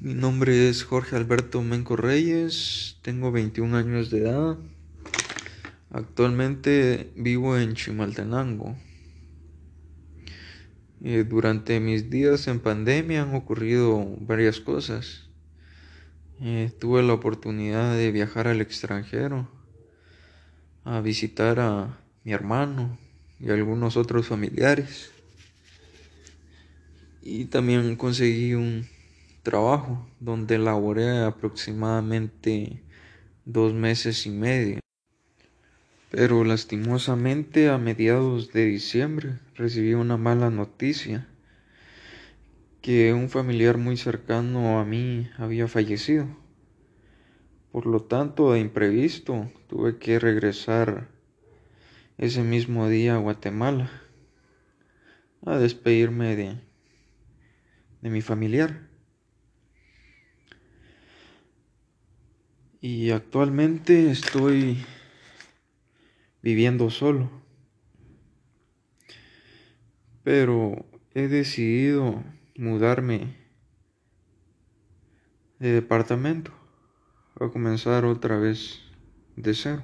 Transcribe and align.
Mi 0.00 0.14
nombre 0.14 0.68
es 0.68 0.84
Jorge 0.84 1.16
Alberto 1.16 1.60
Menco 1.60 1.96
Reyes, 1.96 2.98
tengo 3.02 3.32
21 3.32 3.76
años 3.76 4.10
de 4.10 4.18
edad. 4.20 4.56
Actualmente 5.90 7.10
vivo 7.16 7.58
en 7.58 7.74
Chimaltenango. 7.74 8.76
Eh, 11.02 11.24
durante 11.28 11.80
mis 11.80 12.10
días 12.10 12.46
en 12.46 12.60
pandemia 12.60 13.22
han 13.22 13.34
ocurrido 13.34 14.06
varias 14.20 14.60
cosas. 14.60 15.28
Eh, 16.40 16.70
tuve 16.78 17.02
la 17.02 17.14
oportunidad 17.14 17.96
de 17.96 18.12
viajar 18.12 18.46
al 18.46 18.60
extranjero 18.60 19.50
a 20.84 21.00
visitar 21.00 21.58
a 21.58 21.98
mi 22.22 22.30
hermano 22.30 22.96
y 23.40 23.50
algunos 23.50 23.96
otros 23.96 24.28
familiares. 24.28 25.10
Y 27.20 27.46
también 27.46 27.96
conseguí 27.96 28.54
un 28.54 28.86
trabajo 29.42 30.08
donde 30.20 30.58
laboré 30.58 31.24
aproximadamente 31.24 32.82
dos 33.44 33.72
meses 33.72 34.26
y 34.26 34.30
medio. 34.30 34.80
Pero 36.10 36.44
lastimosamente 36.44 37.68
a 37.68 37.78
mediados 37.78 38.52
de 38.52 38.64
diciembre 38.64 39.38
recibí 39.54 39.94
una 39.94 40.16
mala 40.16 40.50
noticia 40.50 41.28
que 42.80 43.12
un 43.12 43.28
familiar 43.28 43.76
muy 43.76 43.96
cercano 43.96 44.78
a 44.78 44.84
mí 44.84 45.28
había 45.36 45.68
fallecido. 45.68 46.26
Por 47.72 47.86
lo 47.86 48.00
tanto, 48.02 48.52
de 48.52 48.60
imprevisto, 48.60 49.50
tuve 49.68 49.98
que 49.98 50.18
regresar 50.18 51.08
ese 52.16 52.42
mismo 52.42 52.88
día 52.88 53.14
a 53.14 53.18
Guatemala 53.18 53.90
a 55.44 55.58
despedirme 55.58 56.34
de, 56.34 56.56
de 58.00 58.10
mi 58.10 58.22
familiar. 58.22 58.87
Y 62.80 63.10
actualmente 63.10 64.08
estoy 64.10 64.84
viviendo 66.42 66.90
solo. 66.90 67.28
Pero 70.22 70.86
he 71.12 71.26
decidido 71.26 72.22
mudarme 72.56 73.36
de 75.58 75.72
departamento 75.72 76.52
a 77.40 77.48
comenzar 77.48 78.04
otra 78.04 78.38
vez 78.38 78.80
de 79.34 79.54
cero. 79.54 79.82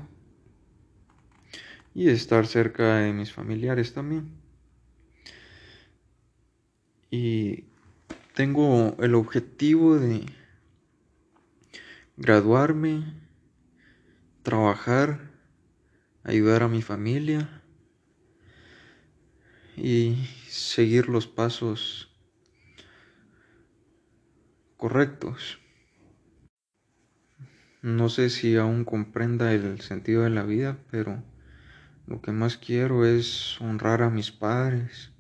Y 1.95 2.11
estar 2.11 2.47
cerca 2.47 2.99
de 2.99 3.13
mis 3.13 3.33
familiares 3.33 3.93
también. 3.93 4.31
Y 7.11 7.65
tengo 8.35 8.97
el 9.01 9.17
objetivo 9.17 9.97
de 9.97 10.27
graduarme, 12.17 13.05
trabajar, 14.43 15.33
ayudar 16.23 16.63
a 16.63 16.69
mi 16.69 16.81
familia 16.81 17.63
y 19.77 20.29
seguir 20.47 21.09
los 21.09 21.27
pasos 21.27 22.15
correctos. 24.77 25.59
No 27.83 28.09
sé 28.09 28.31
si 28.31 28.57
aún 28.57 28.85
comprenda 28.85 29.53
el 29.53 29.81
sentido 29.81 30.23
de 30.23 30.31
la 30.31 30.45
vida, 30.45 30.79
pero 30.91 31.23
lo 32.07 32.23
que 32.23 32.31
más 32.31 32.57
quiero 32.57 33.05
es 33.05 33.61
honrar 33.61 34.03
a 34.03 34.11
mis 34.11 34.31
padres 34.31 35.11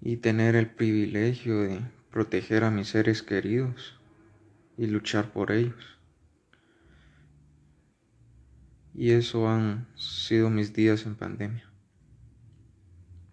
y 0.00 0.16
tener 0.16 0.56
el 0.56 0.68
privilegio 0.68 1.60
de 1.60 1.80
proteger 2.10 2.64
a 2.64 2.70
mis 2.70 2.88
seres 2.88 3.22
queridos 3.22 3.95
y 4.76 4.86
luchar 4.86 5.32
por 5.32 5.52
ellos. 5.52 5.98
Y 8.94 9.10
eso 9.10 9.48
han 9.48 9.86
sido 9.94 10.48
mis 10.50 10.72
días 10.72 11.04
en 11.06 11.16
pandemia. 11.16 11.70